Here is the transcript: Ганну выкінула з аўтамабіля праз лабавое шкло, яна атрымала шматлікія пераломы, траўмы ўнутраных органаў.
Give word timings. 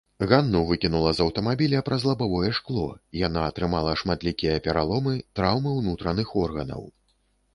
Ганну 0.29 0.59
выкінула 0.69 1.09
з 1.17 1.21
аўтамабіля 1.25 1.81
праз 1.89 2.05
лабавое 2.11 2.49
шкло, 2.61 2.85
яна 3.27 3.43
атрымала 3.49 3.93
шматлікія 4.03 4.55
пераломы, 4.69 5.13
траўмы 5.41 5.77
ўнутраных 5.83 6.33
органаў. 6.45 6.81